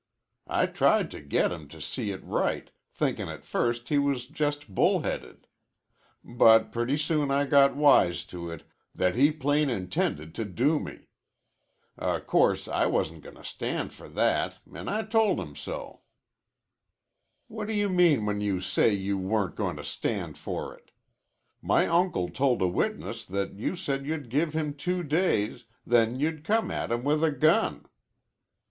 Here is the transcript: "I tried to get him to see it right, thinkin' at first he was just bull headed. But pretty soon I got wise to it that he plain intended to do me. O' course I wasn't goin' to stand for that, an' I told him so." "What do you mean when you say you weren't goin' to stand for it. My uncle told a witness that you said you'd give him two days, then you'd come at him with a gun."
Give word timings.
"I 0.47 0.65
tried 0.65 1.11
to 1.11 1.21
get 1.21 1.51
him 1.51 1.67
to 1.67 1.79
see 1.79 2.09
it 2.09 2.23
right, 2.23 2.71
thinkin' 2.91 3.29
at 3.29 3.45
first 3.45 3.89
he 3.89 3.99
was 3.99 4.25
just 4.25 4.73
bull 4.73 5.01
headed. 5.01 5.45
But 6.23 6.71
pretty 6.71 6.97
soon 6.97 7.29
I 7.29 7.45
got 7.45 7.75
wise 7.75 8.25
to 8.25 8.49
it 8.49 8.63
that 8.95 9.13
he 9.13 9.31
plain 9.31 9.69
intended 9.69 10.33
to 10.33 10.43
do 10.43 10.79
me. 10.79 11.09
O' 11.99 12.19
course 12.19 12.67
I 12.67 12.87
wasn't 12.87 13.21
goin' 13.21 13.35
to 13.35 13.43
stand 13.43 13.93
for 13.93 14.09
that, 14.09 14.57
an' 14.73 14.89
I 14.89 15.03
told 15.03 15.39
him 15.39 15.55
so." 15.55 16.01
"What 17.47 17.67
do 17.67 17.73
you 17.75 17.87
mean 17.87 18.25
when 18.25 18.41
you 18.41 18.59
say 18.59 18.91
you 18.91 19.19
weren't 19.19 19.55
goin' 19.55 19.75
to 19.75 19.83
stand 19.83 20.35
for 20.35 20.73
it. 20.75 20.89
My 21.61 21.85
uncle 21.87 22.29
told 22.31 22.63
a 22.63 22.67
witness 22.67 23.23
that 23.25 23.53
you 23.53 23.75
said 23.75 24.07
you'd 24.07 24.29
give 24.31 24.55
him 24.55 24.73
two 24.73 25.03
days, 25.03 25.65
then 25.85 26.19
you'd 26.19 26.43
come 26.43 26.71
at 26.71 26.91
him 26.91 27.03
with 27.03 27.23
a 27.23 27.29
gun." 27.29 27.85